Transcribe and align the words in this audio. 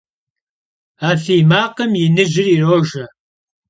A 1.07 1.11
fiy 1.23 1.43
makhım 1.51 1.91
yinıjır 1.99 2.45
yirojje. 2.51 3.03